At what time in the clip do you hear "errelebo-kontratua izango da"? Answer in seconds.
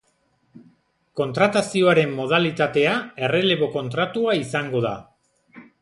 3.29-4.99